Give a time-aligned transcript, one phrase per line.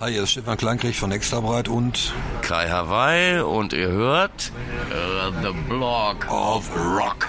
[0.00, 4.50] Hi, hier ist Stefan Kleinkrieg von Extrabreit und Kai Hawaii und ihr hört
[4.90, 7.28] uh, The Block of Rock.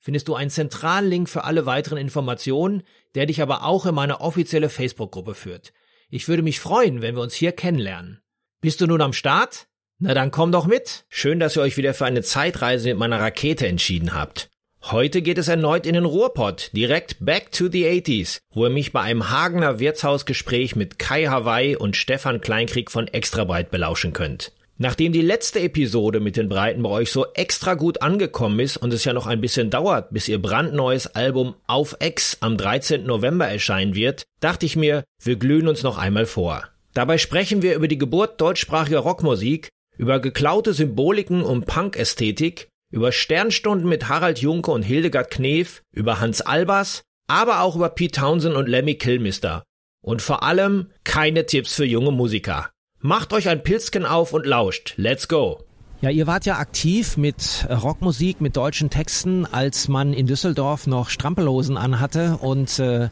[0.00, 2.82] findest du einen zentralen Link für alle weiteren Informationen,
[3.14, 5.72] der dich aber auch in meine offizielle Facebook-Gruppe führt.
[6.08, 8.20] Ich würde mich freuen, wenn wir uns hier kennenlernen.
[8.60, 9.68] Bist du nun am Start?
[9.98, 11.04] Na dann komm doch mit.
[11.08, 14.50] Schön, dass ihr euch wieder für eine Zeitreise mit meiner Rakete entschieden habt.
[14.82, 18.92] Heute geht es erneut in den Ruhrpott, direkt back to the 80s, wo ihr mich
[18.92, 24.52] bei einem Hagener Wirtshausgespräch mit Kai Hawaii und Stefan Kleinkrieg von Extrabreit belauschen könnt.
[24.82, 28.94] Nachdem die letzte Episode mit den Breiten bei euch so extra gut angekommen ist und
[28.94, 33.04] es ja noch ein bisschen dauert, bis ihr brandneues Album Auf X am 13.
[33.04, 36.66] November erscheinen wird, dachte ich mir, wir glühen uns noch einmal vor.
[36.94, 43.86] Dabei sprechen wir über die Geburt deutschsprachiger Rockmusik, über geklaute Symboliken und Punk-Ästhetik, über Sternstunden
[43.86, 48.66] mit Harald Junke und Hildegard Knef, über Hans Albers, aber auch über Pete Townsend und
[48.66, 49.62] Lemmy Kilmister.
[50.02, 52.70] Und vor allem keine Tipps für junge Musiker.
[53.02, 54.92] Macht euch ein Pilzken auf und lauscht.
[54.96, 55.64] Let's go!
[56.02, 61.08] Ja, ihr wart ja aktiv mit Rockmusik, mit deutschen Texten, als man in Düsseldorf noch
[61.08, 63.08] Strampelhosen anhatte und äh,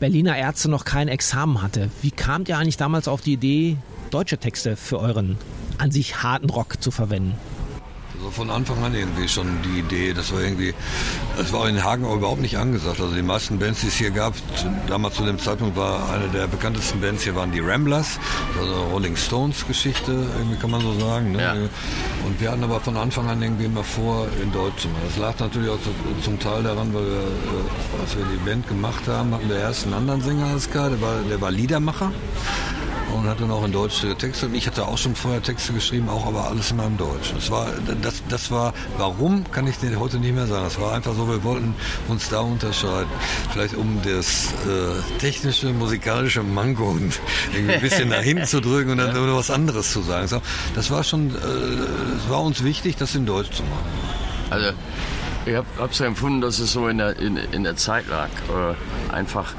[0.00, 1.88] Berliner Ärzte noch kein Examen hatte.
[2.02, 3.76] Wie kamt ihr eigentlich damals auf die Idee,
[4.10, 5.36] deutsche Texte für euren
[5.78, 7.34] an sich harten Rock zu verwenden?
[8.26, 10.74] Also von Anfang an irgendwie schon die Idee, das war irgendwie,
[11.36, 13.00] das war in Hagen aber überhaupt nicht angesagt.
[13.00, 14.34] Also die meisten Bands, die es hier gab,
[14.88, 18.18] damals zu dem Zeitpunkt war eine der bekanntesten Bands hier waren die Ramblers,
[18.58, 21.32] also Rolling Stones Geschichte, irgendwie kann man so sagen.
[21.32, 21.40] Ne?
[21.40, 21.52] Ja.
[21.52, 25.02] Und wir hatten aber von Anfang an irgendwie immer vor, in Deutsch zu machen.
[25.06, 25.78] Das lag natürlich auch
[26.24, 29.84] zum Teil daran, weil wir, äh, als wir die Band gemacht haben, hatten wir erst
[29.84, 32.10] einen anderen Sänger als K, der war, der war Liedermacher
[33.14, 34.46] und hat dann auch in Deutsch Texte.
[34.46, 37.32] Und ich hatte auch schon vorher Texte geschrieben, auch aber alles immer in Deutsch.
[37.34, 37.68] Das war,
[38.02, 40.64] das, das war, warum, kann ich dir heute nicht mehr sagen.
[40.64, 41.74] Das war einfach so, wir wollten
[42.08, 43.10] uns da unterscheiden.
[43.52, 46.96] Vielleicht um das äh, technische, musikalische Manko
[47.54, 49.36] ein bisschen nach hinten zu drücken und dann ja.
[49.36, 50.28] was anderes zu sagen.
[50.74, 53.84] Das war schon, äh, es war uns wichtig, das in Deutsch zu machen.
[54.50, 54.72] Also
[55.46, 58.28] ich habe es empfunden, dass es so in der, in, in der Zeit lag.
[58.48, 59.54] Äh, einfach,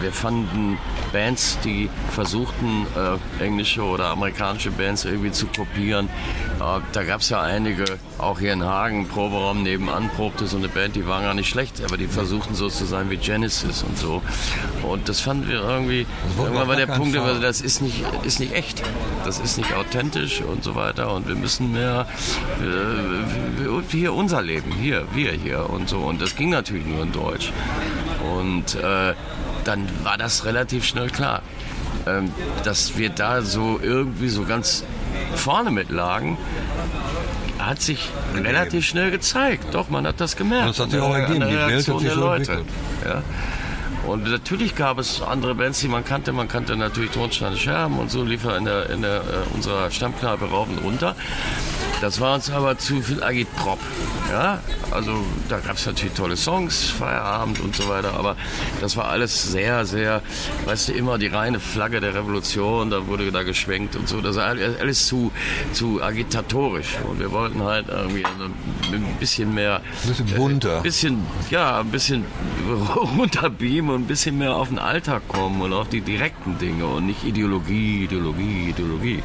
[0.00, 0.78] wir fanden
[1.12, 6.08] Bands, die versuchten, äh, englische oder amerikanische Bands irgendwie zu kopieren.
[6.60, 7.84] Äh, da gab es ja einige,
[8.18, 11.82] auch hier in Hagen, Proberaum nebenan probte so eine Band, die waren gar nicht schlecht,
[11.84, 14.22] aber die versuchten so zu sein wie Genesis und so.
[14.82, 16.04] Und das fanden wir irgendwie,
[16.36, 17.40] irgendwann war der Punkt, Fall.
[17.40, 18.82] das ist nicht, ist nicht echt,
[19.24, 21.14] das ist nicht authentisch und so weiter.
[21.14, 22.06] Und wir müssen mehr,
[22.60, 25.98] äh, hier unser Leben, hier, wir wir hier und so.
[25.98, 27.52] Und das ging natürlich nur in Deutsch.
[28.36, 29.14] Und äh,
[29.64, 31.42] dann war das relativ schnell klar,
[32.06, 32.32] ähm,
[32.64, 34.84] dass wir da so irgendwie so ganz
[35.34, 36.36] vorne mit lagen
[37.58, 39.74] hat sich relativ schnell gezeigt.
[39.74, 40.68] Doch, man hat das gemerkt.
[40.68, 41.48] Das hat sich auch ergeben.
[41.48, 42.64] Die Reaktion der Leute.
[43.04, 43.22] Ja.
[44.06, 46.32] Und natürlich gab es andere Bands, die man kannte.
[46.32, 49.90] Man kannte natürlich Tonsteine Scherben und so lief er in, der, in der, äh, unserer
[49.90, 51.14] Stammkneipe rauf und runter.
[52.00, 53.80] Das war uns aber zu viel Agitprop.
[54.30, 54.60] Ja,
[54.92, 58.36] also da gab es natürlich tolle Songs, Feierabend und so weiter, aber
[58.80, 60.22] das war alles sehr, sehr,
[60.66, 64.20] weißt du, immer die reine Flagge der Revolution, da wurde da geschwenkt und so.
[64.20, 65.32] Das war alles zu,
[65.72, 66.98] zu agitatorisch.
[67.08, 69.80] Und wir wollten halt irgendwie ein bisschen mehr.
[70.04, 70.76] Ein bisschen bunter.
[70.76, 72.24] Ein bisschen, ja, ein bisschen
[73.18, 77.06] runterbeamen und ein bisschen mehr auf den Alltag kommen und auf die direkten Dinge und
[77.06, 79.22] nicht Ideologie, Ideologie, Ideologie.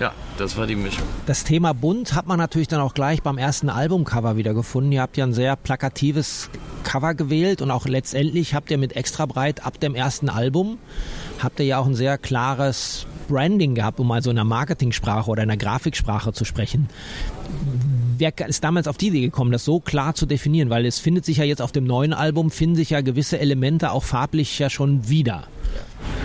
[0.00, 1.04] Ja, das war die Mischung.
[1.26, 4.92] Das Thema bunt hat man natürlich dann auch gleich beim ersten Albumcover wieder gefunden.
[4.92, 6.50] Ihr habt ja ein sehr plakatives
[6.84, 10.78] Cover gewählt und auch letztendlich habt ihr mit extra breit ab dem ersten Album
[11.42, 15.30] habt ihr ja auch ein sehr klares Branding gehabt, um mal so in einer Marketingsprache
[15.30, 16.88] oder in einer Grafiksprache zu sprechen.
[18.18, 20.70] Wer ist damals auf die Idee gekommen, das so klar zu definieren?
[20.70, 23.90] Weil es findet sich ja jetzt auf dem neuen Album, finden sich ja gewisse Elemente
[23.90, 25.44] auch farblich ja schon wieder.
[25.74, 26.21] Ja,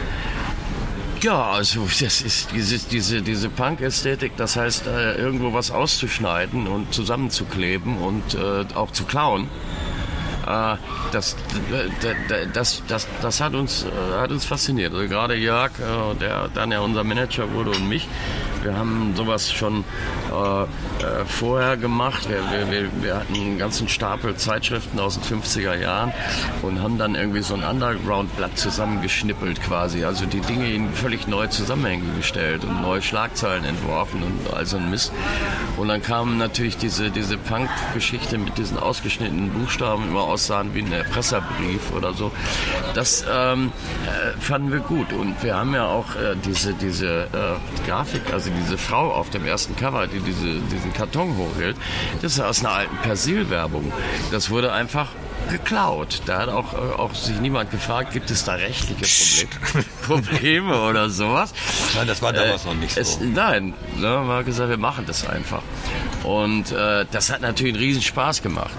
[1.25, 7.97] also das ist diese, diese, diese Punk-Ästhetik, das heißt, äh, irgendwo was auszuschneiden und zusammenzukleben
[7.97, 9.49] und äh, auch zu klauen.
[10.45, 10.75] Äh,
[11.11, 11.35] das,
[12.53, 14.93] das, das, das, hat, uns, äh, hat uns fasziniert.
[14.93, 18.07] Also gerade Jörg, äh, der dann ja unser Manager wurde und mich,
[18.67, 19.85] wir haben sowas schon
[20.29, 20.65] äh, äh,
[21.25, 22.27] vorher gemacht.
[22.29, 26.11] Wir, wir, wir, hatten einen ganzen Stapel Zeitschriften aus den 50er Jahren
[26.63, 30.03] und haben dann irgendwie so ein Underground-Blatt zusammengeschnippelt quasi.
[30.03, 34.75] Also die Dinge in völlig neue Zusammenhänge gestellt und neue Schlagzeilen entworfen und all so
[34.75, 35.13] ein Mist.
[35.77, 40.91] Und dann kam natürlich diese, diese Punk-Geschichte mit diesen ausgeschnittenen Buchstaben, immer aussahen wie ein
[40.91, 42.33] Erpresserbrief oder so.
[42.95, 43.71] Das ähm,
[44.05, 45.13] äh, fanden wir gut.
[45.13, 49.45] Und wir haben ja auch äh, diese, diese äh, Grafik, also diese Frau auf dem
[49.45, 51.77] ersten Cover, die diese, diesen Karton hochhält,
[52.21, 53.91] das ist aus einer alten Persil-Werbung.
[54.31, 55.09] Das wurde einfach
[55.49, 56.21] geklaut.
[56.25, 61.09] Da hat auch, äh, auch sich niemand gefragt, gibt es da rechtliche Probleme, Probleme oder
[61.09, 61.53] sowas.
[61.95, 63.01] Nein, das war damals äh, noch nicht so.
[63.01, 65.61] Es, nein, da haben wir gesagt, wir machen das einfach.
[66.23, 68.71] Und äh, das hat natürlich einen riesen Spaß gemacht.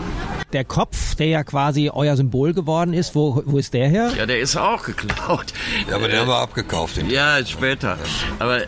[0.52, 4.12] Der Kopf, der ja quasi euer Symbol geworden ist, wo, wo ist der her?
[4.16, 5.46] Ja, der ist auch geklaut.
[5.88, 6.96] Ja, aber der haben wir abgekauft.
[6.96, 7.98] Den ja, später.
[8.38, 8.66] Aber äh,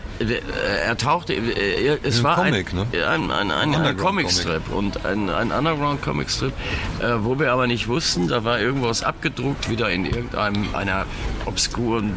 [0.84, 3.06] er tauchte, äh, es ein war Comic, ein, ne?
[3.06, 4.96] ein, ein, ein, ein Comicstrip Comic.
[4.96, 6.52] und ein, ein Underground Comicstrip,
[7.00, 11.06] äh, wo wir aber nicht wussten, da war irgendwas abgedruckt, wieder in irgendeinem einer
[11.46, 12.12] obskuren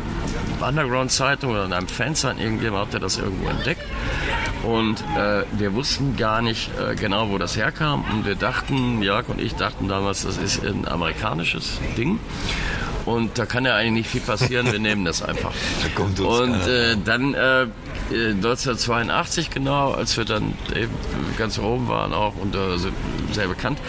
[0.61, 3.83] Underground-Zeitung oder in einem Fansign, irgendjemand hat das irgendwo entdeckt.
[4.63, 8.05] Und äh, wir wussten gar nicht äh, genau, wo das herkam.
[8.13, 12.19] Und wir dachten, Jörg und ich dachten damals, das ist ein amerikanisches Ding.
[13.05, 15.51] Und da kann ja eigentlich nicht viel passieren, wir nehmen das einfach.
[16.15, 17.67] Da und äh, dann äh,
[18.09, 20.91] 1982 genau, als wir dann eben
[21.37, 22.77] ganz oben waren auch und äh,
[23.31, 23.79] sehr bekannt,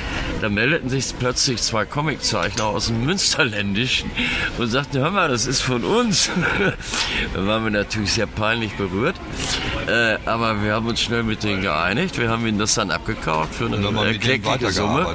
[0.40, 4.11] da meldeten sich plötzlich zwei Comiczeichner aus dem Münsterländischen
[4.58, 6.31] und sagten, hör mal, das ist von uns.
[7.34, 9.16] da waren wir natürlich sehr peinlich berührt,
[9.87, 12.19] äh, aber wir haben uns schnell mit denen geeinigt.
[12.19, 15.14] Wir haben ihnen das dann abgekauft für eine erkleckliche Summe.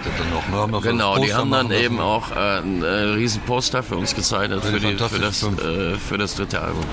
[0.51, 0.79] Noch, ne?
[0.81, 2.03] genau, die haben dann eben so.
[2.03, 6.17] auch äh, ein äh, riesen Poster für uns gezeichnet für, die, für, das, äh, für
[6.17, 6.85] das dritte Album.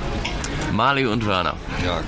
[0.76, 1.54] Mali und Werner.
[1.84, 2.00] Ja.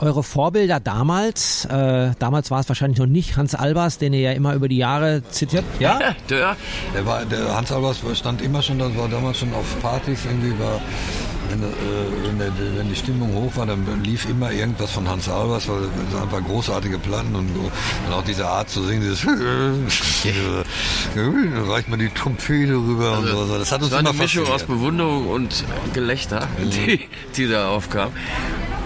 [0.00, 4.32] Eure Vorbilder damals, äh, damals war es wahrscheinlich noch nicht Hans Albers, den ihr ja
[4.32, 5.64] immer über die Jahre zitiert.
[5.78, 5.98] Ja?
[6.28, 6.56] der,
[6.94, 10.58] der, war, der Hans Albers stand immer schon, das war damals schon auf Partys irgendwie,
[10.58, 10.80] war
[11.50, 11.66] wenn, äh,
[12.38, 16.20] wenn, wenn, die Stimmung hoch war, dann lief immer irgendwas von Hans Albers, weil es
[16.20, 19.26] einfach großartige Platten und, und, auch diese Art zu singen, dieses
[21.68, 23.58] reicht man die Trompete rüber also, und so.
[23.58, 28.10] Das hat uns das war eine Mischung aus Bewunderung und Gelächter, die, die da aufkam.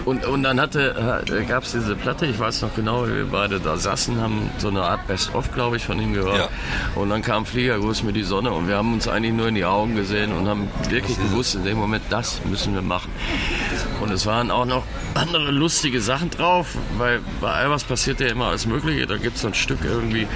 [0.05, 3.27] Und, und dann hatte, äh, gab es diese Platte, ich weiß noch genau, wie wir
[3.31, 6.37] beide da saßen, haben so eine Art Best-of, glaube ich, von ihm gehört.
[6.37, 6.49] Ja.
[6.95, 9.65] Und dann kam Fliegergruß mit die Sonne und wir haben uns eigentlich nur in die
[9.65, 13.11] Augen gesehen und haben wirklich gewusst, in dem Moment, das müssen wir machen.
[14.01, 14.83] Und es waren auch noch
[15.13, 19.07] andere lustige Sachen drauf, weil bei Albers passiert ja immer alles Mögliche.
[19.07, 20.27] Da gibt es so ein Stück irgendwie,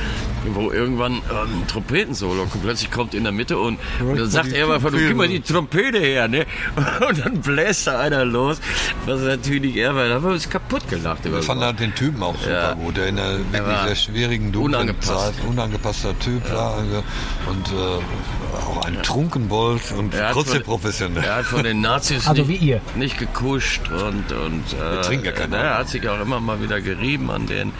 [0.55, 2.63] wo irgendwann ähm, ein Trompetensolo kommt.
[2.63, 5.41] Plötzlich kommt in der Mitte und, und dann sagt er immer von, gib mal die
[5.41, 6.45] Trompete her, ne?
[7.07, 8.59] Und dann bläst da einer los,
[9.05, 10.07] was natürlich er war.
[10.07, 11.23] Da haben wir uns kaputt gelacht.
[11.23, 12.73] Wir fanden halt den Typen auch super ja.
[12.73, 16.55] gut, der in der wirklich sehr schwierigen, dunklen Zeit, unangepasster Typ ja.
[16.55, 17.03] war also,
[17.47, 19.01] und äh, auch ein ja.
[19.01, 21.23] Trunkenbold und trotzdem professionell.
[21.23, 22.81] Er hat von den Nazis also nicht, wie ihr.
[22.95, 27.71] nicht gekuscht und, und äh, er hat sich auch immer mal wieder gerieben an den.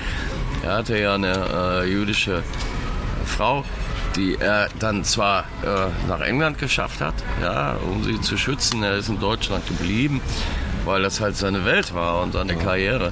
[0.64, 2.44] Er hatte ja eine äh, jüdische
[3.26, 3.64] Frau,
[4.16, 8.84] die er dann zwar äh, nach England geschafft hat, ja, um sie zu schützen.
[8.84, 10.22] Er ist in Deutschland geblieben,
[10.86, 13.12] weil das halt seine Welt war und seine Karriere.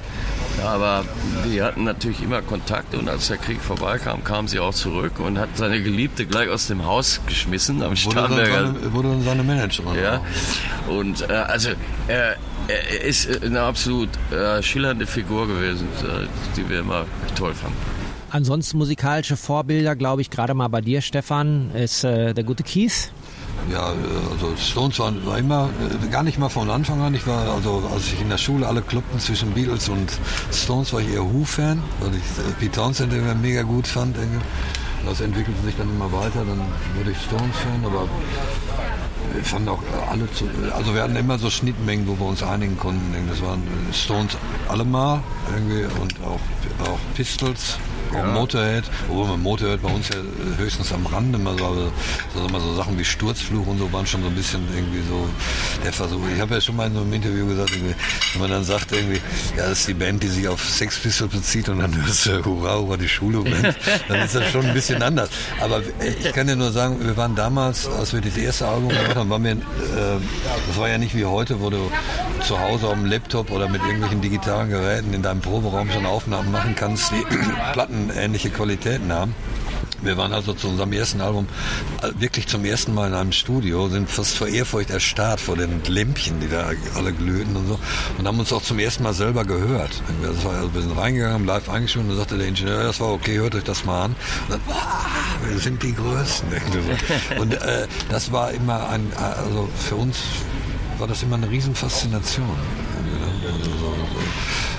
[0.58, 1.04] Ja, aber
[1.44, 5.38] die hatten natürlich immer Kontakt und als der Krieg vorbeikam, kam sie auch zurück und
[5.38, 8.74] hat seine Geliebte gleich aus dem Haus geschmissen am Starnberger.
[8.74, 10.02] Wurde, wurde dann seine Managerin.
[10.02, 10.22] Ja,
[10.88, 11.70] und äh, also
[12.08, 12.36] er,
[12.68, 17.06] er ist eine absolut äh, schillernde Figur gewesen, äh, die wir immer
[17.36, 17.76] toll fanden.
[18.30, 23.12] Ansonsten musikalische Vorbilder, glaube ich, gerade mal bei dir, Stefan, ist äh, der gute Keith.
[23.72, 23.94] Ja,
[24.30, 25.70] also Stones war, war, immer,
[26.04, 27.14] äh, gar nicht mal von Anfang an.
[27.14, 30.10] Ich war, also als ich in der Schule alle kloppten zwischen Beatles und
[30.52, 34.16] Stones, war ich eher Who-Fan, weil ich äh, Pete Townsend immer mega gut fand.
[35.04, 36.60] Das entwickelte sich dann immer weiter, dann
[36.96, 38.08] wurde ich Stones-Fan, aber
[39.42, 43.14] fanden auch alle zu, also wir hatten immer so Schnittmengen, wo wir uns einigen konnten.
[43.28, 44.36] Das waren Stones
[44.68, 45.20] allemal
[45.52, 46.40] irgendwie und auch,
[46.88, 47.78] auch Pistols
[48.12, 48.32] auch Ja.
[48.32, 50.16] Motorhead, obwohl man Motorhead bei uns ja
[50.58, 51.92] höchstens am Rande mal so,
[52.34, 55.28] so, mal so Sachen wie Sturzfluch und so waren schon so ein bisschen irgendwie so
[55.84, 56.20] der Versuch.
[56.34, 59.20] Ich habe ja schon mal in einem Interview gesagt, wenn man dann sagt irgendwie,
[59.56, 62.44] ja, das ist die Band, die sich auf Sex Pistols bezieht und dann hörst du
[62.44, 63.76] Hurra, Hurra, die Schule Band,
[64.08, 65.28] dann ist das schon ein bisschen anders.
[65.60, 69.16] Aber ich kann dir nur sagen, wir waren damals, als wir das erste Album gemacht
[69.16, 69.56] haben, waren wir, äh,
[70.68, 71.90] das war ja nicht wie heute, wo du
[72.46, 76.50] zu Hause auf dem Laptop oder mit irgendwelchen digitalen Geräten in deinem Proberaum schon Aufnahmen
[76.52, 77.24] machen kannst, die
[77.96, 79.34] plattenähnliche Qualitäten haben.
[80.02, 81.46] Wir waren also zu unserem ersten Album
[82.02, 85.82] äh, wirklich zum ersten Mal in einem Studio, sind fast vor Ehrfurcht erstarrt vor den
[85.84, 87.78] Lämpchen, die da alle glühten und so
[88.18, 90.02] und haben uns auch zum ersten Mal selber gehört.
[90.42, 93.12] War, also wir sind reingegangen, haben live eingeschrieben und dann sagte der Ingenieur, das war
[93.12, 94.16] okay, hört euch das mal an.
[94.48, 95.06] Und dann, ah,
[95.48, 96.48] wir sind die Größten.
[97.38, 100.18] Und äh, das war immer ein, also für uns
[100.98, 102.56] war das immer eine Riesenfaszination.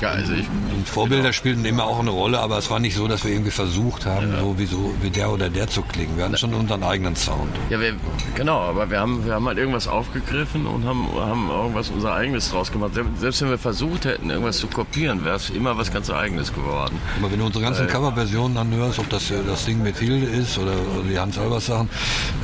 [0.02, 3.08] Ja, also ich, Und Vorbilder spielten immer auch eine Rolle, aber es war nicht so,
[3.08, 6.18] dass wir irgendwie versucht haben, so wie, so wie der oder der zu klingen.
[6.18, 7.50] Wir hatten schon unseren eigenen Sound.
[7.70, 7.94] ja, wir,
[8.36, 12.52] genau, aber wir haben, wir haben halt irgendwas aufgegriffen und haben, haben irgendwas unser eigenes
[12.52, 12.92] draus gemacht.
[13.20, 16.98] Selbst- wenn wir versucht hätten, irgendwas zu kopieren, wäre es immer was ganz eigenes geworden.
[17.20, 20.58] Aber wenn du unsere ganzen Coverversionen anhörst, ob das äh, das Ding mit Hilde ist
[20.58, 21.90] oder, oder die Hans Albers Sachen,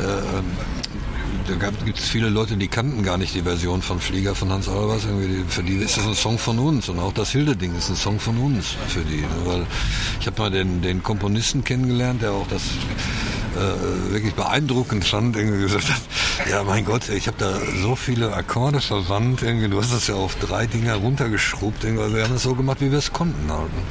[0.02, 0.46] äh, ähm,
[1.48, 4.68] da gibt es viele Leute, die kannten gar nicht die Version von Flieger von Hans
[4.70, 5.06] Albers.
[5.06, 7.96] Irgendwie, für die ist das ein Song von uns und auch das Hilde-Ding ist ein
[7.96, 9.24] Song von uns für die.
[9.46, 9.66] Weil
[10.20, 12.62] ich habe mal den, den Komponisten kennengelernt, der auch das
[13.56, 16.02] äh, wirklich beeindruckend fand, irgendwie gesagt hat,
[16.50, 20.16] ja mein Gott, ich habe da so viele Akkorde verwandt, irgendwie, du hast das ja
[20.16, 23.52] auf drei Dinger runtergeschrubbt, irgendwie, also wir haben es so gemacht, wie wir es konnten
[23.52, 23.74] halt.
[23.74, 23.84] ne?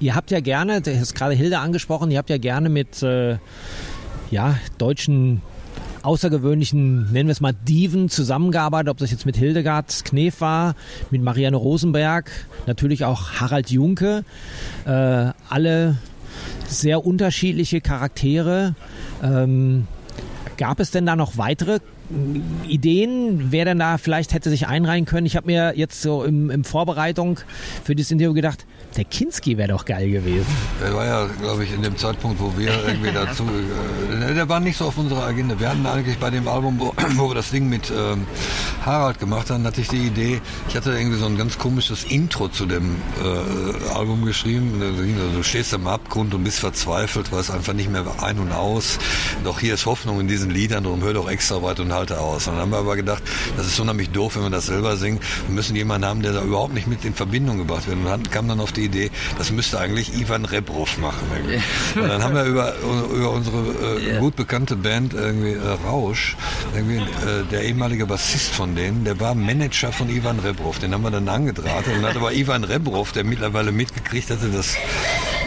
[0.00, 3.38] Ihr habt ja gerne, das ist gerade Hilde angesprochen, ihr habt ja gerne mit äh,
[4.30, 5.40] ja, deutschen
[6.04, 10.74] außergewöhnlichen, nennen wir es mal Diven, zusammengearbeitet, ob das jetzt mit Hildegard Knef war,
[11.10, 12.30] mit Marianne Rosenberg,
[12.66, 14.24] natürlich auch Harald Junke,
[14.84, 14.90] äh,
[15.48, 15.96] alle
[16.66, 18.74] sehr unterschiedliche Charaktere.
[19.22, 19.86] Ähm,
[20.56, 21.80] gab es denn da noch weitere
[22.68, 25.26] Ideen, wer denn da vielleicht hätte sich einreihen können?
[25.26, 27.40] Ich habe mir jetzt so im, im Vorbereitung
[27.82, 30.46] für dieses Interview gedacht, der Kinski wäre doch geil gewesen.
[30.80, 34.60] Der war ja, glaube ich, in dem Zeitpunkt, wo wir irgendwie dazu, äh, der war
[34.60, 35.58] nicht so auf unserer Agenda.
[35.58, 38.26] Wir hatten eigentlich bei dem Album, wo, wo wir das Ding mit ähm,
[38.84, 42.48] Harald gemacht haben, hatte ich die Idee, ich hatte irgendwie so ein ganz komisches Intro
[42.48, 44.80] zu dem äh, Album geschrieben.
[45.34, 48.98] Du stehst am Abgrund und bist verzweifelt, weißt einfach nicht mehr ein und aus.
[49.42, 52.46] Doch hier ist Hoffnung in diesen Liedern, darum hör doch extra weit und halte aus.
[52.46, 53.22] Und dann haben wir aber gedacht,
[53.56, 55.20] das ist unheimlich doof, wenn wir das selber singen.
[55.46, 57.96] Wir müssen jemanden haben, der da überhaupt nicht mit in Verbindung gebracht wird.
[57.96, 61.26] Und dann kam dann auf die Idee, das müsste eigentlich Ivan Rebrov machen.
[61.94, 62.74] Und dann haben wir über,
[63.14, 66.36] über unsere äh, gut bekannte Band irgendwie äh, Rausch,
[66.74, 70.78] irgendwie, äh, der ehemalige Bassist von denen, der war Manager von Ivan Rebrov.
[70.78, 71.94] Den haben wir dann angedrahtet.
[71.94, 74.76] Und dann hat aber Ivan Rebrov, der mittlerweile mitgekriegt hatte, dass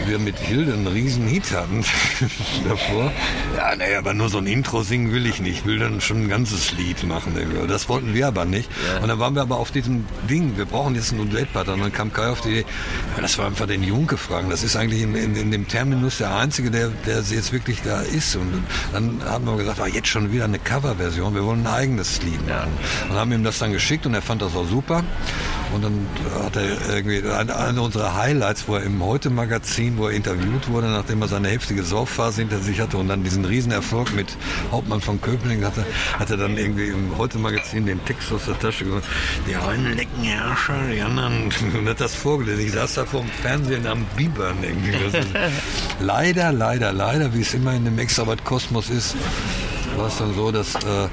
[0.08, 1.84] wir mit Hilde einen riesen Hit hatten
[2.68, 3.12] davor.
[3.56, 5.60] Ja, nee, aber nur so ein Intro singen will ich nicht.
[5.60, 7.34] Ich will dann schon ein ganzes Lied machen.
[7.36, 7.68] Irgendwie.
[7.68, 8.70] Das wollten wir aber nicht.
[9.02, 11.74] Und dann waren wir aber auf diesem Ding, wir brauchen jetzt einen Duettpartner.
[11.74, 12.66] Und dann kam Kai auf die Idee,
[13.16, 14.50] ja, das war einfach den Junke fragen.
[14.50, 18.02] Das ist eigentlich in, in, in dem Terminus der Einzige, der, der jetzt wirklich da
[18.02, 18.36] ist.
[18.36, 21.34] Und dann haben wir gesagt, ah, jetzt schon wieder eine Coverversion.
[21.34, 22.72] Wir wollen ein eigenes Lied machen.
[23.10, 25.04] Und haben ihm das dann geschickt und er fand das auch super.
[25.74, 26.08] Und dann
[26.44, 31.22] hat er irgendwie eine, unserer Highlights, wo er im Heute-Magazin, wo er interviewt wurde, nachdem
[31.22, 34.38] er seine heftige Saufphase hinter sich hatte und dann diesen Riesenerfolg mit
[34.72, 35.86] Hauptmann von Köpling hatte,
[36.18, 39.04] hat er dann irgendwie im Heute-Magazin den Text aus der Tasche gemacht.
[39.48, 41.50] Die einen lecken Herrscher, die anderen.
[41.78, 42.66] Und hat das vorgelesen.
[42.66, 44.98] Ich saß da vor dem Fernsehen am Bibern irgendwie.
[46.00, 49.16] Leider, leider, leider, wie es immer in dem Extrawatt-Kosmos ist,
[49.96, 51.08] war es dann so, dass äh,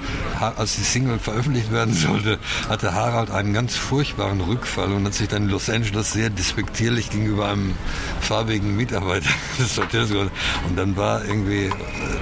[0.57, 2.39] als die Single veröffentlicht werden sollte,
[2.69, 7.11] hatte Harald einen ganz furchtbaren Rückfall und hat sich dann in Los Angeles sehr despektierlich
[7.11, 7.75] gegenüber einem
[8.21, 9.29] farbigen Mitarbeiter
[9.59, 10.31] des Hotels gemacht.
[10.69, 11.71] Und dann war irgendwie äh,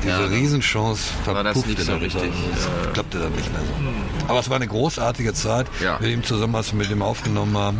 [0.02, 2.32] diese Ja, Riesenchance war das verpuffte nicht so richtig.
[2.54, 4.28] Das klappte dann nicht mehr so.
[4.28, 5.99] Aber es war eine großartige Zeit Ja.
[6.00, 7.78] mit ihm zusammen, als wir mit ihm aufgenommen haben.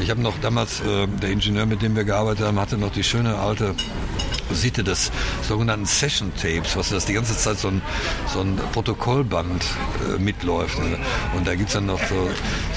[0.00, 3.04] Ich habe noch damals, äh, der Ingenieur, mit dem wir gearbeitet haben, hatte noch die
[3.04, 3.74] schöne alte
[4.52, 5.10] Sitte des
[5.42, 7.82] sogenannten Session Tapes, was das die ganze Zeit so ein,
[8.32, 9.64] so ein Protokollband
[10.14, 10.78] äh, mitläuft.
[10.78, 10.98] Ne?
[11.36, 12.28] Und da gibt's dann noch so,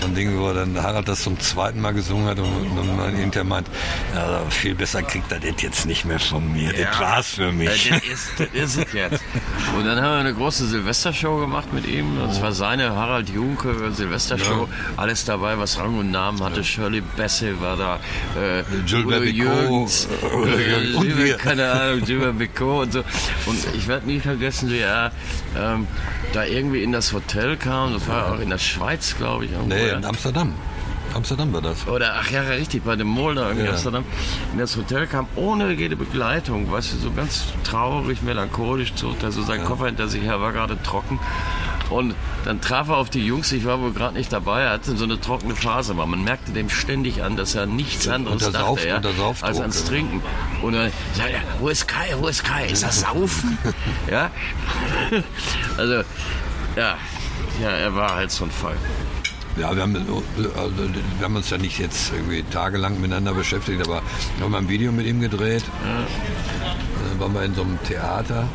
[0.02, 3.16] so ein Ding, wo dann Harald das zum zweiten Mal gesungen hat und, und man
[3.16, 3.68] hinterher meint,
[4.16, 6.74] ja, viel besser kriegt er das jetzt nicht mehr von mir.
[6.74, 7.92] Das war's für mich.
[7.92, 9.24] Äh, das, ist, das ist es jetzt.
[9.78, 12.18] Und dann haben wir eine große Silvestershow gemacht mit ihm.
[12.20, 14.68] Das war seine Harald Junke Silvestershow.
[14.98, 16.64] Alles dabei, was Rang und Namen hatte.
[16.64, 18.00] Shirley Bassey war da.
[18.40, 20.08] Äh, Jules Udo Jürgens.
[20.24, 20.92] äh.
[20.92, 21.38] Äh, Und wir.
[21.60, 23.00] Keine Ahnung, Jules Beppico und so.
[23.46, 25.12] Und ich werde nie vergessen, wie er
[25.58, 25.88] ähm,
[26.34, 27.94] da irgendwie in das Hotel kam.
[27.94, 29.52] Das war auch in der Schweiz, glaube ich.
[29.52, 29.98] irgendwo, Nee, ja.
[29.98, 30.54] in Amsterdam.
[31.14, 31.88] Amsterdam war das.
[31.88, 33.72] Oder, ach ja, richtig, bei dem Molder in Ja.
[33.72, 34.04] Amsterdam.
[34.54, 39.32] In das Hotel kam ohne jede Begleitung, weißt du, so ganz traurig, melancholisch, zog er
[39.32, 41.20] so seinen Koffer hinter sich her, war gerade trocken.
[41.90, 42.14] Und
[42.46, 45.06] dann traf er auf die Jungs, ich war wohl gerade nicht dabei, er hatte so
[45.06, 48.86] eine trockene Phase, aber man merkte dem ständig an, dass er nichts anderes dachte Sauf-
[48.86, 49.02] ja,
[49.42, 49.88] als ans ja.
[49.88, 50.22] Trinken.
[50.62, 53.58] Und dann sagt er, wo ist Kai, wo ist Kai, ist das Saufen?
[54.10, 54.30] ja,
[55.78, 55.94] also,
[56.76, 56.96] ja,
[57.62, 58.76] ja, er war halt so ein Fall.
[59.58, 60.72] Ja, wir haben, also,
[61.18, 64.02] wir haben uns ja nicht jetzt irgendwie tagelang miteinander beschäftigt, aber
[64.38, 65.64] wir haben ein Video mit ihm gedreht.
[67.10, 68.48] Dann waren wir in so einem Theater.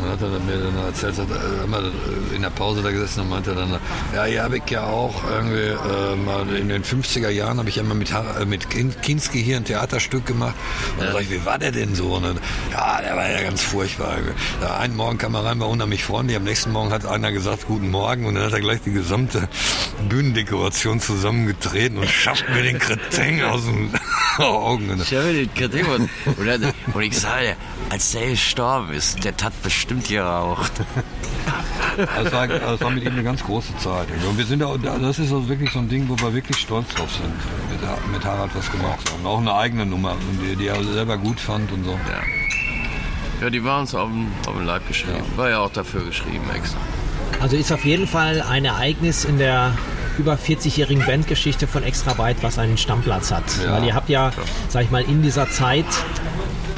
[0.00, 2.90] Und dann hat er mir dann erzählt, hat, äh, haben wir in der Pause da
[2.90, 3.78] gesessen und meinte dann,
[4.14, 7.76] ja, hier habe ich ja auch irgendwie äh, mal in den 50er Jahren habe ich
[7.76, 10.54] ja mal mit, äh, mit Kin- Kinski hier ein Theaterstück gemacht.
[10.96, 12.14] Und dann sag ich, wie war der denn so?
[12.14, 12.38] Und dann,
[12.72, 14.16] ja, der war ja ganz furchtbar.
[14.60, 16.36] Ja, einen Morgen kam er rein, war unheimlich freundlich.
[16.36, 18.26] Am nächsten Morgen hat einer gesagt, guten Morgen.
[18.26, 19.48] Und dann hat er gleich die gesamte
[20.08, 23.90] Bühnendekoration zusammengetreten und schafft mir den Kretin aus den
[24.38, 24.90] Augen.
[24.90, 27.56] Und Ich habe den Kritik und, und, dann- und ich sage,
[27.90, 30.72] als der gestorben ist, der hat bestimmt geraucht.
[31.96, 34.08] Das war, das war mit ihm eine ganz große Zeit.
[34.28, 36.88] Und wir sind auch, das ist also wirklich so ein Ding, wo wir wirklich stolz
[36.94, 37.32] drauf sind,
[37.70, 39.24] mit, mit Harald was gemacht haben.
[39.26, 41.98] Auch eine eigene Nummer, die, die er selber gut fand und so.
[43.40, 45.22] Ja, die war uns auf dem, auf dem Leib geschrieben.
[45.36, 46.78] War ja auch dafür geschrieben extra.
[47.40, 49.76] Also ist auf jeden Fall ein Ereignis in der
[50.18, 53.44] über 40-jährigen Bandgeschichte von Extra Byte, was einen Stammplatz hat.
[53.64, 53.72] Ja.
[53.72, 54.32] Weil ihr habt ja,
[54.68, 55.84] sag ich mal, in dieser Zeit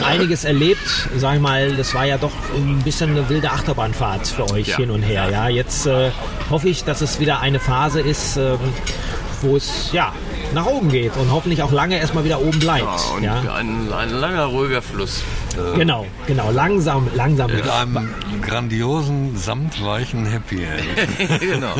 [0.04, 0.80] einiges erlebt.
[1.16, 4.76] Sag ich mal, das war ja doch ein bisschen eine wilde Achterbahnfahrt für euch Ja.
[4.76, 5.28] hin und her.
[5.30, 6.10] Ja, jetzt äh,
[6.50, 8.58] hoffe ich, dass es wieder eine Phase ist, ähm,
[9.42, 10.12] wo es ja
[10.54, 12.82] nach oben geht und hoffentlich auch lange erstmal wieder oben bleibt.
[12.82, 15.22] Ja, und Ja, Ein, ein langer, ruhiger Fluss.
[15.76, 17.50] Genau, genau, langsam, langsam.
[17.50, 18.08] Mit einem
[18.42, 21.40] grandiosen, samtweichen Happy End.
[21.40, 21.74] genau.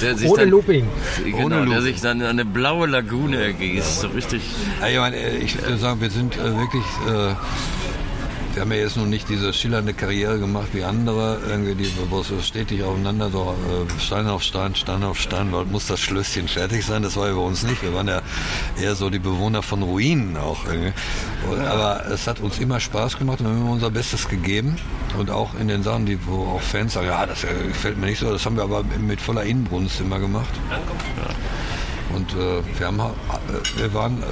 [0.00, 0.86] Der sich Ohne dann, Looping.
[1.24, 1.82] Genau, Ohne der Looping.
[1.82, 4.00] sich dann in eine blaue Lagune ergießt.
[4.00, 4.42] So richtig.
[4.80, 6.84] Ja, ich, meine, äh, ich würde sagen, wir sind äh, wirklich.
[7.08, 7.34] Äh,
[8.56, 12.20] wir haben ja jetzt noch nicht diese schillernde Karriere gemacht wie andere, irgendwie, die, wo
[12.20, 16.00] es so stetig aufeinander, so äh, Stein auf Stein, Stein auf Stein, weil muss das
[16.00, 17.02] Schlösschen fertig sein.
[17.02, 17.82] Das war ja bei uns nicht.
[17.82, 18.22] Wir waren ja
[18.80, 20.64] eher so die Bewohner von Ruinen auch.
[20.64, 20.94] Irgendwie.
[21.66, 24.76] Aber es hat uns immer Spaß gemacht und wir haben unser Bestes gegeben.
[25.18, 28.06] Und auch in den Sachen, die, wo auch Fans sagen, ja, das äh, gefällt mir
[28.06, 30.48] nicht so, das haben wir aber mit voller Inbrunst immer gemacht.
[32.14, 33.14] Und äh, wir, haben, ha-
[33.48, 34.24] äh, wir waren, äh,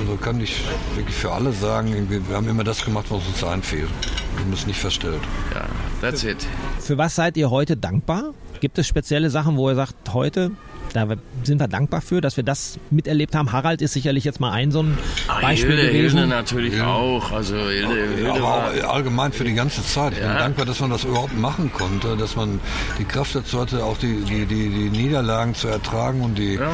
[0.00, 0.62] also kann ich
[0.94, 3.88] wirklich für alle sagen, irgendwie, wir haben immer das gemacht, was uns einfiel.
[4.36, 5.20] Wir haben es nicht verstellt.
[5.54, 5.66] Ja,
[6.00, 6.46] that's it.
[6.80, 8.34] Für was seid ihr heute dankbar?
[8.60, 10.50] Gibt es spezielle Sachen, wo ihr sagt, heute,
[10.94, 11.06] da
[11.42, 13.52] sind wir dankbar für, dass wir das miterlebt haben?
[13.52, 14.96] Harald ist sicherlich jetzt mal ein so ein
[15.28, 16.18] Ah, Beispiel Hilde, gewesen.
[16.18, 17.32] Hilde natürlich auch.
[17.32, 18.44] Also Hilde, Hilde Aber
[18.88, 20.12] auch allgemein für die ganze Zeit.
[20.14, 20.38] Ich bin Ja.
[20.38, 22.60] dankbar, dass man das überhaupt machen konnte, dass man
[22.98, 26.70] die Kraft dazu hatte, auch die, die, die, die Niederlagen zu ertragen und die, Ja.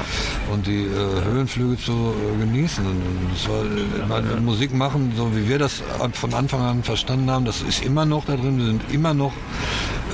[0.53, 2.85] und die äh, Höhenflüge zu äh, genießen.
[2.85, 3.03] Und
[3.33, 3.65] das war,
[4.07, 8.05] meine, Musik machen, so wie wir das von Anfang an verstanden haben, das ist immer
[8.05, 8.59] noch da drin.
[8.59, 9.33] Wir sind immer noch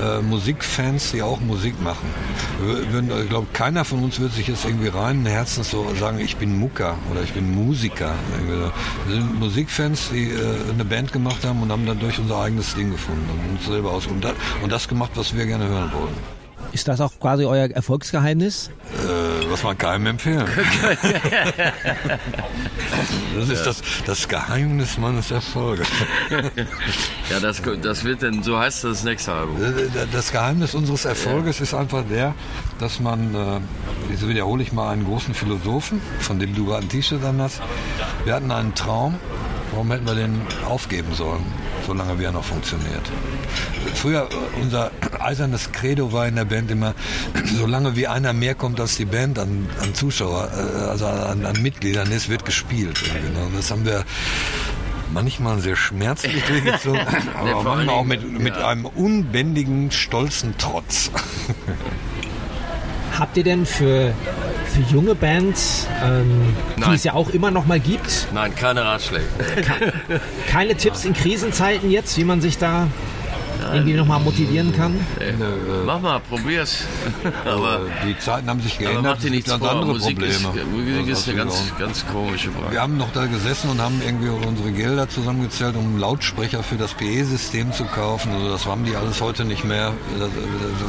[0.01, 2.07] äh, Musikfans, die auch Musik machen.
[3.23, 6.57] Ich glaube, keiner von uns wird sich jetzt irgendwie reinen Herzens so sagen, ich bin
[6.59, 8.13] Mucker oder ich bin Musiker.
[8.45, 8.71] Wir
[9.09, 13.27] sind Musikfans, die äh, eine Band gemacht haben und haben dadurch unser eigenes Ding gefunden
[13.29, 16.36] und uns selber aus und das, und das gemacht, was wir gerne hören wollen.
[16.71, 18.69] Ist das auch quasi euer Erfolgsgeheimnis?
[18.93, 20.45] Äh, was man keinem empfehlen.
[23.35, 25.87] das ist das, das Geheimnis meines Erfolges.
[27.29, 29.57] ja, das, das wird dann, so heißt das nächste Album.
[30.11, 32.35] Das Geheimnis unseres Erfolges ist einfach der,
[32.79, 33.59] dass man, äh,
[34.11, 37.61] jetzt wiederhole ich mal einen großen Philosophen, von dem du gerade ein T-Shirt an hast.
[38.25, 39.15] Wir hatten einen Traum,
[39.71, 41.45] warum hätten wir den aufgeben sollen,
[41.85, 43.03] solange wie er noch funktioniert?
[43.95, 46.93] Früher, äh, unser eisernes Credo war in der Band immer,
[47.57, 51.61] solange wie einer mehr kommt als die Band an, an Zuschauer, äh, also an, an
[51.61, 53.01] Mitgliedern ist, wird gespielt.
[53.43, 54.03] Und das haben wir
[55.11, 57.01] manchmal sehr schmerzlich durchgezogen,
[57.35, 58.67] aber vor manchmal auch mit, mit ja.
[58.67, 61.11] einem unbändigen, stolzen Trotz.
[63.17, 64.13] Habt ihr denn für,
[64.77, 69.25] für junge Bands, ähm, die es ja auch immer noch mal gibt, Nein, keine Ratschläge.
[70.47, 72.87] keine Tipps in Krisenzeiten jetzt, wie man sich da
[73.73, 74.95] irgendwie noch mal motivieren kann?
[75.19, 75.33] Ey,
[75.85, 76.83] mach mal, probier's.
[77.45, 79.03] aber, die Zeiten haben sich aber geändert.
[79.03, 79.71] mach es dir nichts ganz vor.
[79.71, 80.33] andere Musik Probleme.
[80.33, 82.71] ist, Musik Das ist eine ganz, ganz komische Frage.
[82.71, 86.93] Wir haben noch da gesessen und haben irgendwie unsere Gelder zusammengezählt, um Lautsprecher für das
[86.93, 88.31] PE-System zu kaufen.
[88.33, 89.93] Also das haben die alles heute nicht mehr.
[90.19, 90.29] Das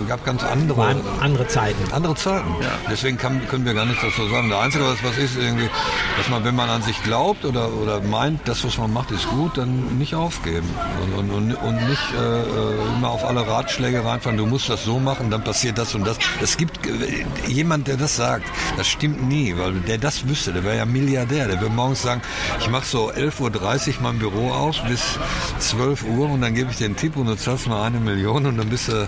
[0.08, 1.92] gab ganz andere, Waren andere Zeiten.
[1.92, 2.48] andere Zeiten.
[2.90, 4.48] Deswegen kann, können wir gar nichts dazu sagen.
[4.48, 5.68] Der Einzige, was, was ist irgendwie,
[6.16, 9.28] dass man, wenn man an sich glaubt oder, oder meint, das, was man macht, ist
[9.28, 10.68] gut, dann nicht aufgeben
[11.02, 14.84] und, und, und, und nicht äh, äh, immer auf alle Ratschläge reinfahren, du musst das
[14.84, 16.18] so machen, dann passiert das und das.
[16.42, 20.64] Es gibt äh, jemand, der das sagt, das stimmt nie, weil der das wüsste, der
[20.64, 22.22] wäre ja Milliardär, der würde morgens sagen,
[22.60, 25.18] ich mache so 11.30 Uhr mein Büro aus bis
[25.58, 28.46] 12 Uhr und dann gebe ich dir einen Tipp und du zahlst mal eine Million
[28.46, 29.06] und dann bist du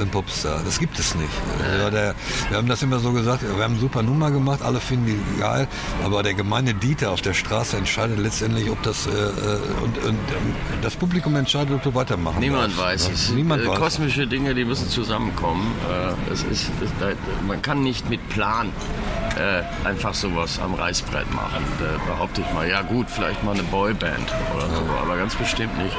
[0.00, 0.60] ein Popstar.
[0.64, 1.30] Das gibt es nicht.
[1.78, 2.14] Ja, der,
[2.48, 5.40] wir haben das immer so gesagt, wir haben eine super Nummer gemacht, alle finden die
[5.40, 5.68] geil,
[6.04, 10.18] aber der gemeine Dieter auf der Straße entscheidet letztendlich, ob das äh, äh und, und,
[10.82, 12.78] das Publikum entscheidet, ob du weitermachen Niemand darfst.
[12.78, 13.30] weiß es.
[13.30, 13.66] Niemand äh.
[13.66, 15.70] Kosmische Dinge, die müssen zusammenkommen.
[15.88, 16.90] Äh, es ist, es,
[17.46, 18.72] man kann nicht mit Plan
[19.36, 21.64] äh, einfach sowas am Reißbrett machen.
[21.78, 25.76] Da behaupte ich mal, ja gut, vielleicht mal eine Boyband oder so, aber ganz bestimmt
[25.78, 25.96] nicht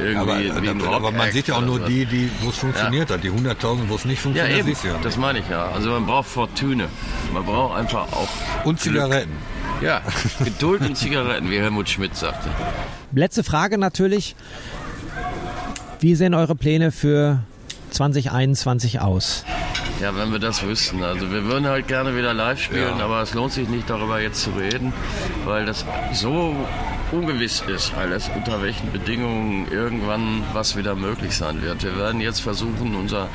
[0.00, 3.10] irgendwie aber, wie ein aber man sieht ja auch nur die, die wo es funktioniert
[3.10, 3.16] ja.
[3.16, 3.24] hat.
[3.24, 4.78] Die 100.000, wo es nicht funktioniert, ja, eben.
[4.84, 5.68] Ja das meine ich ja.
[5.68, 6.88] Also man braucht Fortune.
[7.32, 8.28] Man braucht einfach auch
[8.64, 9.32] und Zigaretten.
[9.80, 10.02] Ja,
[10.44, 12.48] Geduld und Zigaretten, wie Helmut Schmidt sagte.
[13.12, 14.36] Letzte Frage natürlich.
[16.04, 17.38] Wie sehen eure Pläne für
[17.88, 19.42] 2021 aus?
[20.02, 21.02] Ja, wenn wir das wüssten.
[21.02, 23.04] Also wir würden halt gerne wieder live spielen, ja.
[23.06, 24.92] aber es lohnt sich nicht darüber jetzt zu reden,
[25.46, 26.54] weil das so
[27.10, 31.82] ungewiss ist alles, unter welchen Bedingungen irgendwann was wieder möglich sein wird.
[31.82, 33.30] Wir werden jetzt versuchen, unser,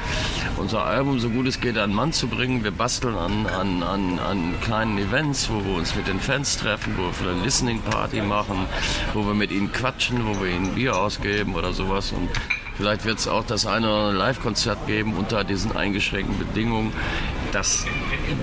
[0.58, 2.64] unser Album so gut es geht an den Mann zu bringen.
[2.64, 6.94] Wir basteln an, an, an, an kleinen Events, wo wir uns mit den Fans treffen,
[6.98, 8.68] wo wir für eine Listening Party machen,
[9.16, 12.12] wo wir mit ihnen quatschen, wo wir ihnen Bier ausgeben oder sowas.
[12.12, 12.30] Und
[12.80, 16.94] Vielleicht wird es auch das eine oder andere Live-Konzert geben unter diesen eingeschränkten Bedingungen.
[17.52, 17.86] Das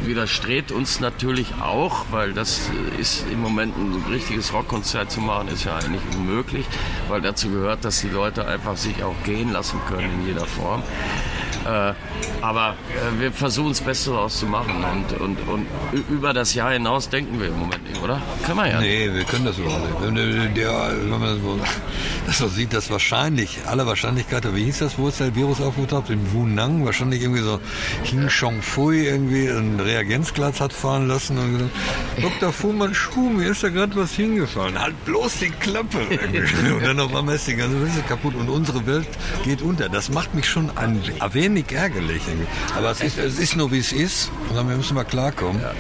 [0.05, 2.61] widerstrebt uns natürlich auch, weil das
[2.99, 6.67] ist im Moment ein richtiges Rockkonzert zu machen, ist ja eigentlich unmöglich,
[7.09, 10.83] weil dazu gehört, dass die Leute einfach sich auch gehen lassen können in jeder Form.
[11.67, 11.95] Äh,
[12.43, 15.67] aber äh, wir versuchen das Beste daraus zu machen und, und, und
[16.09, 18.23] über das Jahr hinaus denken wir im Moment nicht, oder?
[18.45, 18.81] Können wir ja.
[18.81, 20.15] Nee, wir können das überhaupt nicht.
[20.15, 21.59] Wenn, der, wenn man so,
[22.27, 26.11] das so sieht, dass wahrscheinlich, aller Wahrscheinlichkeit, wie hieß das, wo ist der Virus aufgetaucht?
[26.11, 27.59] In Wunang, wahrscheinlich irgendwie so
[28.05, 31.73] Hing Chong Fui irgendwie ein Reagenzglas hat fahren lassen und gesagt,
[32.23, 32.53] Dr.
[32.53, 34.81] Fuhrmann Schuh, mir ist da gerade was hingefallen.
[34.81, 35.99] Halt bloß die Klappe.
[36.75, 39.09] und dann auf einmal ist die ganze Welt kaputt und unsere Welt
[39.45, 39.89] geht unter.
[39.89, 41.03] Das macht mich schon ein
[41.33, 42.23] wenig wenig ärgerlich.
[42.77, 45.61] Aber es ist, es ist nur wie es ist und dann müssen wir klarkommen.
[45.61, 45.73] Ja.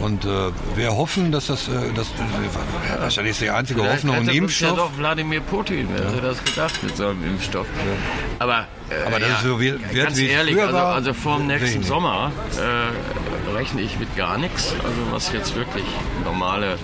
[0.00, 0.28] Und äh,
[0.74, 4.70] wir hoffen, dass das, äh, das äh, wahrscheinlich ist die einzige Vielleicht Hoffnung und Impfstoff.
[4.70, 6.10] Ja doch Wladimir Putin, wer ja.
[6.10, 7.66] hätte das gedacht mit so einem Impfstoff.
[8.38, 11.46] Aber, äh, Aber das ja, ist so wie, ganz wie ehrlich, also, also vor dem
[11.46, 11.86] nächsten wenig.
[11.86, 14.74] Sommer äh, rechne ich mit gar nichts.
[14.84, 15.86] Also was jetzt wirklich
[16.22, 16.78] normale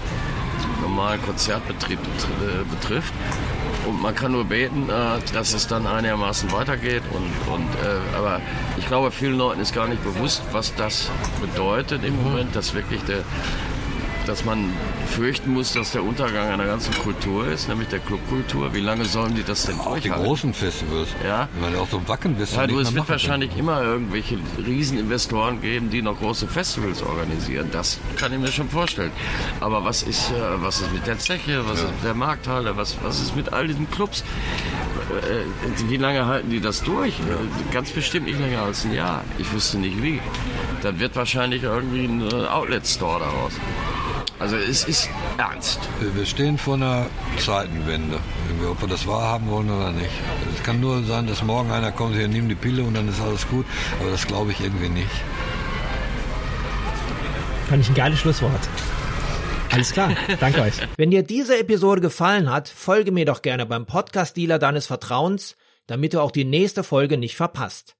[0.80, 1.98] normalen Konzertbetrieb
[2.70, 3.12] betrifft.
[3.86, 7.02] Und man kann nur beten, äh, dass es dann einigermaßen weitergeht.
[7.12, 8.40] Und, und, äh, aber
[8.76, 13.02] ich glaube, vielen Leuten ist gar nicht bewusst, was das bedeutet im Moment, dass wirklich
[13.02, 13.22] der,
[14.30, 14.72] dass man
[15.08, 18.72] fürchten muss, dass der Untergang einer ganzen Kultur ist, nämlich der Clubkultur.
[18.72, 20.22] Wie lange sollen die das denn auch durchhalten?
[20.22, 21.08] Die großen Festivals.
[21.26, 21.48] Ja.
[21.60, 22.54] Weil auch so wacken bist.
[22.54, 23.62] Ja, du, es wird wahrscheinlich können.
[23.62, 27.70] immer irgendwelche Rieseninvestoren geben, die noch große Festivals organisieren.
[27.72, 29.10] Das kann ich mir schon vorstellen.
[29.58, 31.66] Aber was ist, äh, was ist mit der Zeche?
[31.66, 31.86] Was ja.
[31.86, 32.76] ist mit der Markthalle?
[32.76, 34.22] Was, was ist mit all diesen Clubs?
[35.10, 37.18] Äh, wie lange halten die das durch?
[37.18, 37.34] Ja.
[37.72, 39.24] Ganz bestimmt nicht länger als ein Jahr.
[39.38, 40.20] Ich wüsste nicht wie.
[40.82, 43.54] Dann wird wahrscheinlich irgendwie ein äh, Outlet-Store daraus.
[44.40, 45.78] Also es ist ernst.
[46.00, 48.18] Wir stehen vor einer Zeitenwende,
[48.70, 50.10] ob wir das wahrhaben wollen oder nicht.
[50.56, 53.20] Es kann nur sein, dass morgen einer kommt, hier nimm die Pille und dann ist
[53.20, 53.66] alles gut,
[54.00, 55.10] aber das glaube ich irgendwie nicht.
[57.68, 58.68] Fand ich ein geiles Schlusswort.
[59.72, 60.74] Alles klar, danke euch.
[60.96, 65.54] Wenn dir diese Episode gefallen hat, folge mir doch gerne beim Podcast-Dealer deines Vertrauens,
[65.86, 67.94] damit du auch die nächste Folge nicht verpasst.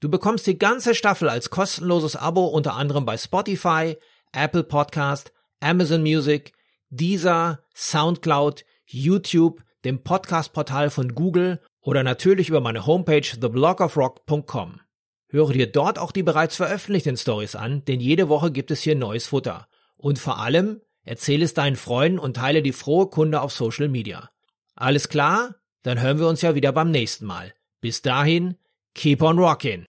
[0.00, 3.96] Du bekommst die ganze Staffel als kostenloses Abo unter anderem bei Spotify,
[4.32, 6.52] Apple Podcast, Amazon Music,
[6.90, 14.80] Deezer, Soundcloud, YouTube, dem Podcast-Portal von Google oder natürlich über meine Homepage theblogofrock.com.
[15.28, 18.94] Höre dir dort auch die bereits veröffentlichten Stories an, denn jede Woche gibt es hier
[18.94, 19.68] neues Futter.
[19.96, 24.30] Und vor allem, erzähle es deinen Freunden und teile die frohe Kunde auf Social Media.
[24.74, 25.56] Alles klar?
[25.82, 27.52] Dann hören wir uns ja wieder beim nächsten Mal.
[27.80, 28.56] Bis dahin,
[28.94, 29.86] keep on rockin'!